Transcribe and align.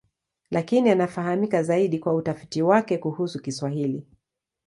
Lakini 0.51 0.89
anafahamika 0.91 1.63
zaidi 1.63 1.99
kwa 1.99 2.13
utafiti 2.13 2.61
wake 2.61 2.97
kuhusu 2.97 3.41
Kiswahili. 3.41 4.05